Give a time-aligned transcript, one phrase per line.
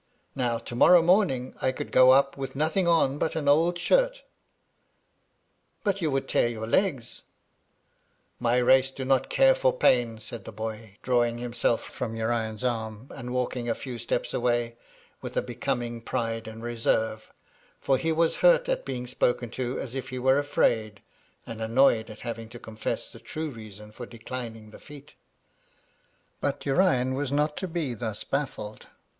[0.35, 4.15] Now, to morrow morning I could go up with nothing on but an old shirt'
[4.15, 4.21] ^
[5.11, 7.21] * But you would tear your legs?'
[8.39, 13.11] "*My race do not care for pain,' said the boy, drawing himself from Urian's arm,
[13.13, 14.75] and walking a few steps away,
[15.21, 17.31] with a becoming pride and reserve;
[17.79, 21.03] for he was hurt at being spoken to as if he were afraid,
[21.45, 25.13] and annoyed at having to confess the true reason for declining the feat
[26.39, 28.85] But Urian was not to be thus baflSed.